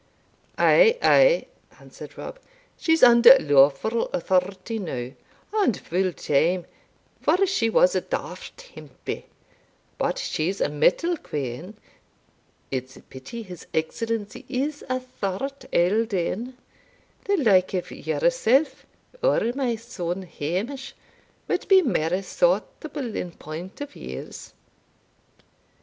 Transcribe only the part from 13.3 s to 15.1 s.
his Excellency is a